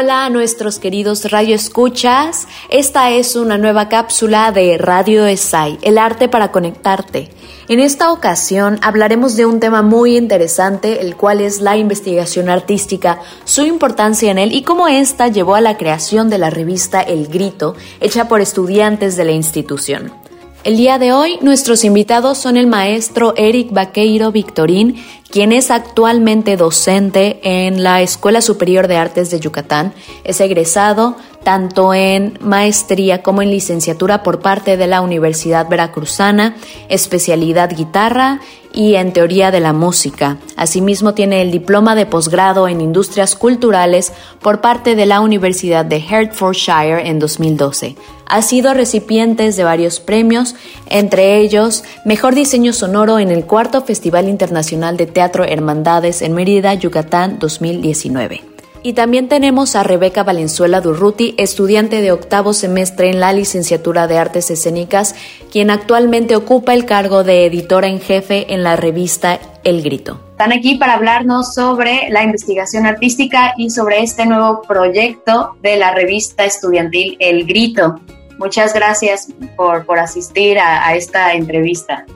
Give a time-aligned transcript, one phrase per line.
[0.00, 2.48] Hola a nuestros queridos Radio Escuchas.
[2.70, 7.28] Esta es una nueva cápsula de Radio ESAI, el arte para conectarte.
[7.68, 13.20] En esta ocasión hablaremos de un tema muy interesante, el cual es la investigación artística,
[13.44, 17.28] su importancia en él y cómo ésta llevó a la creación de la revista El
[17.28, 20.14] Grito, hecha por estudiantes de la institución.
[20.62, 26.56] El día de hoy nuestros invitados son el maestro Eric Vaqueiro Victorín, quien es actualmente
[26.56, 29.94] docente en la Escuela Superior de Artes de Yucatán.
[30.24, 36.56] Es egresado tanto en maestría como en licenciatura por parte de la Universidad Veracruzana,
[36.88, 38.40] especialidad guitarra
[38.72, 40.36] y en teoría de la música.
[40.56, 45.96] Asimismo tiene el diploma de posgrado en industrias culturales por parte de la Universidad de
[45.96, 47.96] Hertfordshire en 2012.
[48.26, 50.54] Ha sido recipiente de varios premios,
[50.86, 56.74] entre ellos Mejor Diseño Sonoro en el Cuarto Festival Internacional de Teatro Hermandades en Mérida,
[56.74, 58.42] Yucatán 2019.
[58.82, 64.16] Y también tenemos a Rebeca Valenzuela Durruti, estudiante de octavo semestre en la licenciatura de
[64.16, 65.14] Artes Escénicas,
[65.52, 70.18] quien actualmente ocupa el cargo de editora en jefe en la revista El Grito.
[70.30, 75.94] Están aquí para hablarnos sobre la investigación artística y sobre este nuevo proyecto de la
[75.94, 78.00] revista estudiantil El Grito.
[78.38, 82.06] Muchas gracias por, por asistir a, a esta entrevista.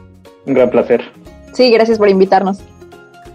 [0.46, 1.04] Un gran placer.
[1.52, 2.58] Sí, gracias por invitarnos.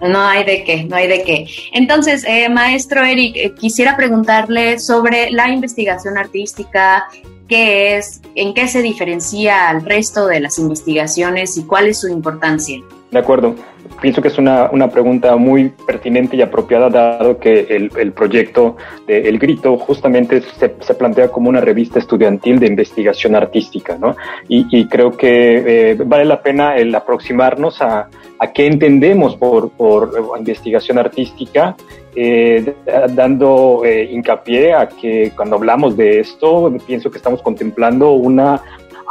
[0.02, 1.48] No hay de qué, no hay de qué.
[1.74, 7.08] Entonces, eh, maestro Eric, eh, quisiera preguntarle sobre la investigación artística,
[7.50, 12.08] qué es, en qué se diferencia al resto de las investigaciones y cuál es su
[12.08, 12.80] importancia.
[13.12, 13.56] De acuerdo.
[14.02, 18.78] Pienso que es una, una pregunta muy pertinente y apropiada dado que el, el proyecto
[19.06, 24.16] de El Grito justamente se, se, plantea como una revista estudiantil de investigación artística, ¿no?
[24.48, 28.10] Y, y creo que eh, vale la pena el aproximarnos a,
[28.40, 31.76] a qué entendemos por, por investigación artística,
[32.16, 32.74] eh,
[33.14, 38.62] dando eh, hincapié a que cuando hablamos de esto, pienso que estamos contemplando una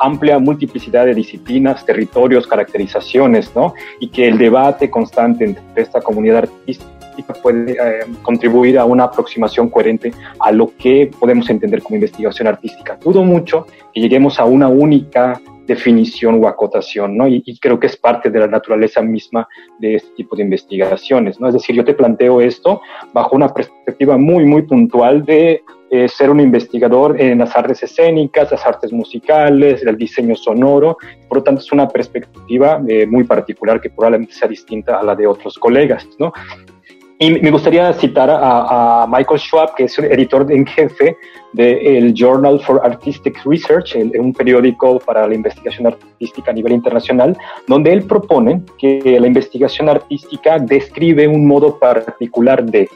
[0.01, 3.75] amplia multiplicidad de disciplinas, territorios, caracterizaciones, ¿no?
[4.01, 6.99] Y que el debate constante entre esta comunidad artística
[7.43, 12.97] puede eh, contribuir a una aproximación coherente a lo que podemos entender como investigación artística.
[13.03, 17.29] Dudo mucho que lleguemos a una única definición o acotación, ¿no?
[17.29, 19.47] Y, creo que es parte de la naturaleza misma
[19.79, 21.47] de este tipo de investigaciones, ¿no?
[21.47, 22.81] Es decir, yo te planteo esto
[23.13, 28.51] bajo una perspectiva muy, muy puntual de eh, ser un investigador en las artes escénicas,
[28.51, 30.97] las artes musicales, el diseño sonoro,
[31.29, 35.15] por lo tanto es una perspectiva eh, muy particular que probablemente sea distinta a la
[35.15, 36.33] de otros colegas, ¿no?
[37.21, 41.17] Y me gustaría citar a, Michael Schwab, que es el editor en jefe
[41.53, 47.37] del Journal for Artistic Research, el, un periódico para la investigación artística a nivel internacional,
[47.67, 52.89] donde él propone que la investigación artística describe un modo particular de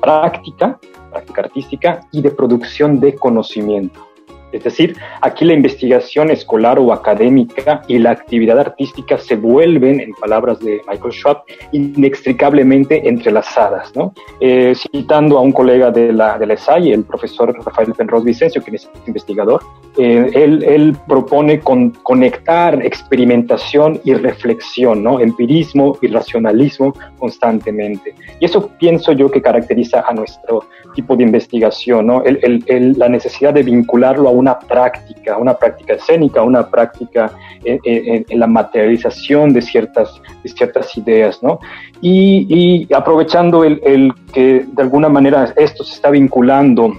[0.00, 4.07] práctica, práctica artística y de producción de conocimiento.
[4.52, 10.12] Es decir, aquí la investigación escolar o académica y la actividad artística se vuelven, en
[10.14, 11.42] palabras de Michael Schwab,
[11.72, 13.92] inextricablemente entrelazadas.
[14.40, 18.76] Eh, citando a un colega de la, de la el profesor Rafael Penros Vicencio, quien
[18.76, 19.62] es investigador,
[19.96, 25.20] eh, él, propone con, conectar experimentación y reflexión, ¿no?
[25.20, 28.14] empirismo y racionalismo constantemente.
[28.40, 30.64] Y eso pienso yo que caracteriza a nuestro
[30.94, 37.32] tipo de investigación, la necesidad de vincularlo a una práctica, una práctica escénica, una práctica
[37.64, 41.60] en, la materialización de ciertas, de ciertas ideas, ¿no?
[42.00, 46.92] Y, aprovechando el, que de alguna manera esto se está vinculando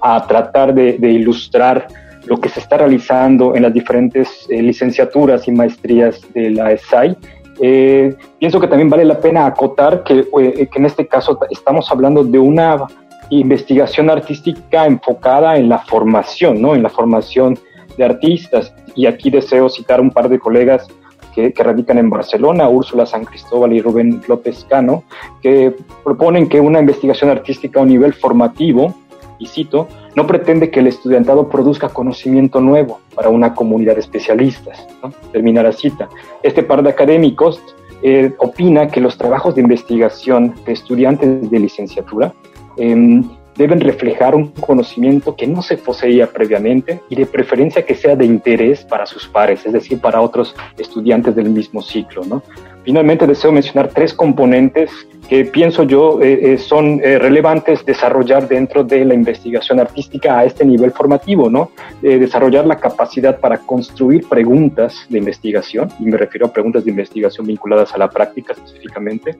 [0.00, 1.86] a tratar de, ilustrar
[2.26, 7.16] lo que se está realizando en las diferentes eh, licenciaturas y maestrías de la ESAI,
[7.60, 11.90] eh, pienso que también vale la pena acotar que, eh, que en este caso estamos
[11.90, 12.84] hablando de una
[13.30, 16.74] investigación artística enfocada en la formación, ¿no?
[16.74, 17.58] En la formación
[17.96, 18.72] de artistas.
[18.94, 20.86] Y aquí deseo citar un par de colegas
[21.34, 25.04] que, radican en Barcelona, Úrsula San Cristóbal y Rubén López Cano,
[25.42, 28.94] que proponen que una investigación artística a un nivel formativo,
[29.38, 34.86] y cito, no pretende que el estudiantado produzca conocimiento nuevo para una comunidad de especialistas.
[35.02, 35.12] ¿no?
[35.30, 36.08] Termina la cita.
[36.42, 37.62] Este par de académicos
[38.02, 42.32] eh, opina que los trabajos de investigación de estudiantes de licenciatura
[42.76, 43.22] em,
[43.56, 48.26] deben reflejar un conocimiento que no se poseía previamente y de preferencia que sea de
[48.26, 52.22] interés para sus pares, es decir, para otros estudiantes del mismo ciclo.
[52.24, 52.42] ¿no?
[52.86, 54.92] Finalmente deseo mencionar tres componentes
[55.28, 60.44] que pienso yo eh, eh, son eh, relevantes desarrollar dentro de la investigación artística a
[60.44, 61.72] este nivel formativo, ¿no?
[62.00, 67.44] desarrollar la capacidad para construir preguntas de investigación, y me refiero a preguntas de investigación
[67.44, 69.36] vinculadas a la práctica específicamente,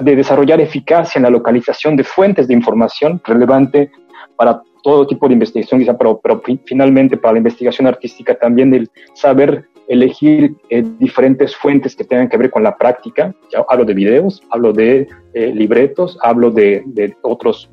[0.00, 3.90] de desarrollar eficacia en la localización de fuentes de información relevante
[4.36, 6.20] para todo tipo de investigación, quizá, pero,
[6.66, 12.36] finalmente para la investigación artística también el saber elegir eh, diferentes fuentes que tengan que
[12.36, 13.34] ver con la práctica.
[13.68, 17.68] hablo de videos, hablo de eh, libretos, hablo de, de otras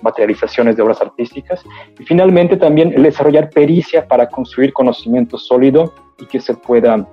[0.00, 1.64] materializaciones de obras artísticas.
[1.98, 7.06] Y finalmente también el desarrollar pericia para construir conocimiento sólido y que se pueda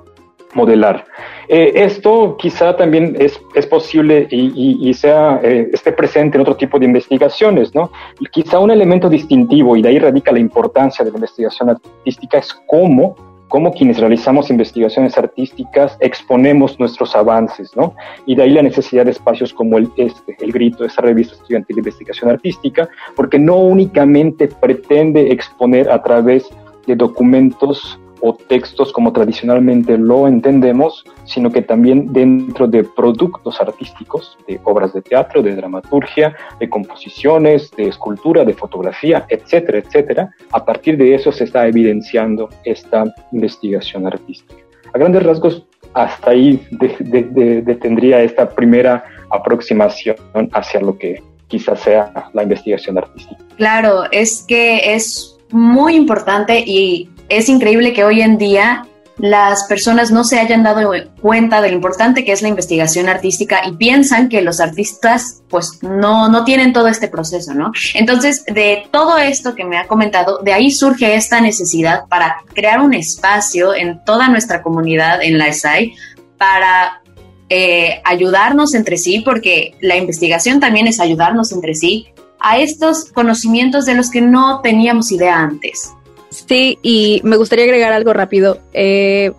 [0.56, 1.06] modelar.
[1.48, 6.80] Eh, esto quizá también es, es posible y, y, sea, esté presente en otro tipo
[6.80, 7.92] de investigaciones, ¿no?
[8.32, 12.54] quizá un elemento distintivo, y de ahí radica la importancia de la investigación artística, es
[12.68, 13.16] cómo
[13.54, 17.94] cómo quienes realizamos investigaciones artísticas exponemos nuestros avances, ¿no?
[18.26, 21.76] Y de ahí la necesidad de espacios como el, este, el Grito, esa revista estudiantil
[21.76, 26.50] de investigación artística, porque no únicamente pretende exponer a través
[26.88, 34.38] de documentos o textos como tradicionalmente lo entendemos, sino que también dentro de productos artísticos,
[34.48, 40.32] de obras de teatro, de dramaturgia, de composiciones, de escultura, de fotografía, etcétera, etcétera.
[40.54, 43.04] A partir de eso se está evidenciando esta
[43.34, 44.56] investigación artística.
[44.94, 50.16] A grandes rasgos, hasta ahí detendría esta primera aproximación
[50.54, 53.44] hacia lo que quizás sea la investigación artística.
[53.58, 58.86] Claro, es que es muy importante y es increíble que hoy en día
[59.18, 60.92] las personas no se hayan dado
[61.22, 65.80] cuenta de lo importante que es la investigación artística y piensan que los artistas pues
[65.84, 67.72] no, no tienen todo este proceso, ¿no?
[67.94, 72.82] Entonces, de todo esto que me ha comentado, de ahí surge esta necesidad para crear
[72.82, 75.94] un espacio en toda nuestra comunidad en la ESAI
[76.38, 77.04] para
[77.50, 82.08] eh, ayudarnos entre sí, porque la investigación también es ayudarnos entre sí
[82.40, 85.94] a estos conocimientos de los que no teníamos idea antes.
[86.34, 88.60] Sí, y me gustaría agregar algo rápido.
[88.74, 89.32] Eh,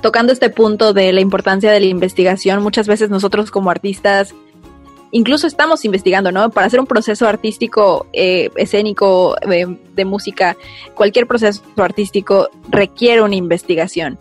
[0.00, 4.34] tocando este punto de la importancia de la investigación, muchas veces nosotros como artistas
[5.10, 6.50] incluso estamos investigando, ¿no?
[6.50, 10.56] Para hacer un proceso artístico, eh, escénico, de, música,
[10.94, 14.18] cualquier proceso artístico requiere una investigación.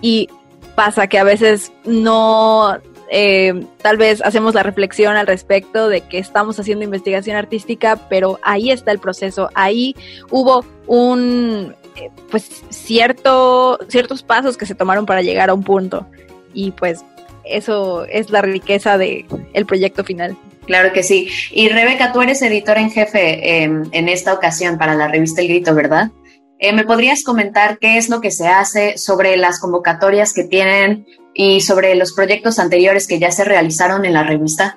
[0.00, 0.28] Y
[0.74, 2.78] pasa que a veces no,
[3.10, 8.38] eh, tal vez hacemos la reflexión al respecto de que estamos haciendo investigación artística, pero
[8.42, 9.94] ahí está el proceso, ahí
[10.30, 16.06] hubo un, eh, pues, cierto, ciertos pasos que se tomaron para llegar a un punto.
[16.54, 17.04] Y pues
[17.44, 20.36] eso es la riqueza del el proyecto final.
[20.66, 21.30] Claro que sí.
[21.50, 25.48] Y Rebeca, tú eres editora en jefe em, en esta ocasión para la revista El
[25.48, 26.10] Grito, ¿verdad?
[26.58, 31.06] Eh, ¿Me podrías comentar qué es lo que se hace sobre las convocatorias que tienen
[31.38, 34.76] y sobre los proyectos anteriores que ya se realizaron en la revista?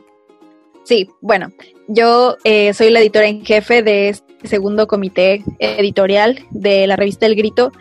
[0.83, 1.51] Sí, bueno,
[1.87, 7.25] yo eh, soy la editora en jefe de este segundo comité editorial de la revista
[7.25, 7.71] El Grito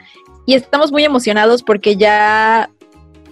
[0.47, 2.71] y estamos muy emocionados porque ya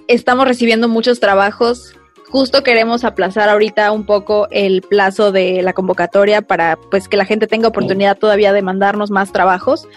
[0.07, 1.95] estamos recibiendo muchos trabajos.
[2.29, 7.25] Justo queremos aplazar ahorita un poco el plazo de la convocatoria para pues que la
[7.25, 9.89] gente tenga oportunidad todavía de mandarnos más trabajos.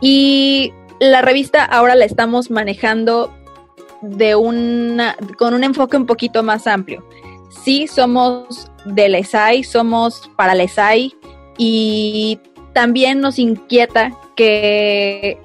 [0.00, 3.32] Y la revista ahora la estamos manejando
[4.02, 7.04] de una, con un enfoque un poquito más amplio.
[7.64, 11.14] Sí, somos de ESAI, somos para ESAI
[11.58, 12.38] y
[12.72, 15.38] también nos inquieta que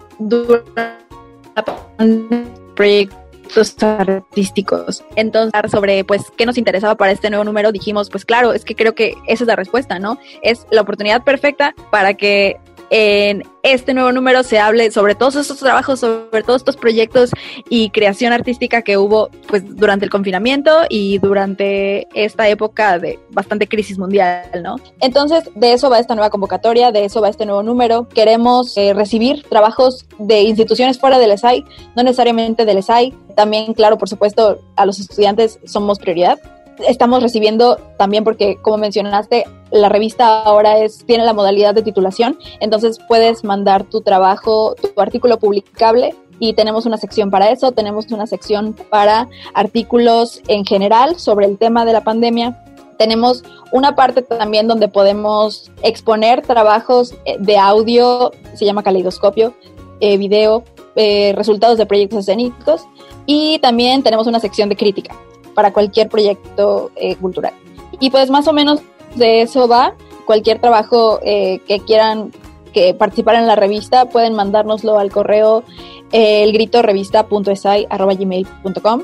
[2.75, 5.03] proyectos artísticos.
[5.15, 8.75] Entonces, sobre pues qué nos interesaba para este nuevo número, dijimos, pues claro, es que
[8.75, 10.17] creo que esa es la respuesta, ¿no?
[10.41, 12.57] Es la oportunidad perfecta para que
[12.89, 17.31] en este nuevo número se hable sobre todos estos trabajos, sobre todos estos proyectos
[17.69, 23.67] y creación artística que hubo pues durante el confinamiento y durante esta época de bastante
[23.67, 24.75] crisis mundial, ¿no?
[25.01, 28.07] Entonces, de eso va esta nueva convocatoria, de eso va este nuevo número.
[28.09, 31.65] Queremos eh, recibir trabajos de instituciones fuera del ESAI,
[31.95, 33.13] no necesariamente del ESAI.
[33.35, 36.39] También, claro, por supuesto, a los estudiantes somos prioridad
[36.87, 42.37] estamos recibiendo también porque, como mencionaste, la revista ahora es, tiene la modalidad de titulación,
[42.59, 48.11] entonces puedes mandar tu trabajo, tu artículo publicable y tenemos una sección para eso, tenemos
[48.11, 52.61] una sección para artículos en general sobre el tema de la pandemia.
[52.97, 59.53] Tenemos una parte también donde podemos exponer trabajos eh, de audio, se llama caleidoscopio,
[59.99, 60.63] eh, video,
[60.95, 62.85] eh, resultados de proyectos escénicos
[63.25, 65.13] y también tenemos una sección de crítica.
[65.55, 67.53] Para cualquier proyecto eh, cultural.
[67.99, 68.81] Y pues más o menos
[69.15, 69.95] de eso va.
[70.25, 72.31] Cualquier trabajo eh, que quieran
[72.73, 75.63] que participar en la revista pueden mandárnoslo al correo
[76.11, 79.01] eh, elgritorevista.esai.gmail.com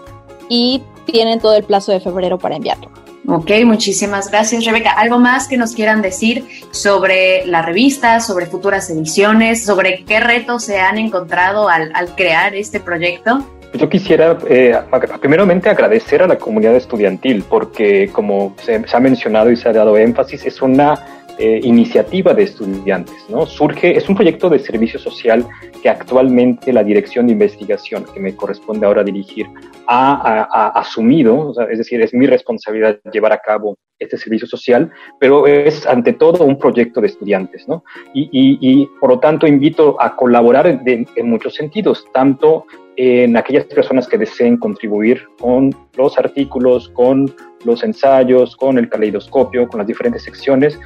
[0.50, 2.92] y tienen todo el plazo de febrero para enviarlo.
[3.28, 4.92] Ok, muchísimas gracias Rebeca.
[4.92, 10.66] ¿Algo más que nos quieran decir sobre la revista, sobre futuras ediciones, sobre qué retos
[10.66, 13.46] se han encontrado al, al crear este proyecto?
[13.74, 14.78] Yo quisiera, eh,
[15.22, 19.98] primeramente, agradecer a la comunidad estudiantil, porque como se, ha mencionado y se ha dado
[19.98, 23.46] énfasis, es una eh, iniciativa de estudiantes, ¿no?
[23.46, 25.48] Surge, es un proyecto de servicio social
[25.82, 29.48] que actualmente la Dirección de Investigación, que me corresponde ahora dirigir,
[29.88, 35.88] ha, asumido, es decir, es mi responsabilidad llevar a cabo este servicio social, pero es
[35.88, 37.84] ante todo un proyecto de estudiantes, ¿no?
[38.14, 42.66] Y, y, por lo tanto invito a colaborar en muchos sentidos, tanto
[43.04, 47.34] en aquellas personas que deseen contribuir con los artículos, con
[47.66, 50.80] los ensayos, con el caleidoscopio, con las diferentes secciones,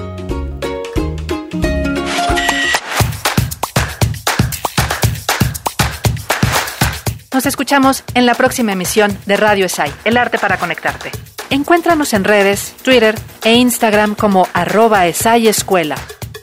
[7.45, 11.11] Escuchamos en la próxima emisión de Radio ESAI, El Arte para Conectarte.
[11.49, 15.95] Encuéntranos en redes, Twitter e Instagram como arroba ESAI Escuela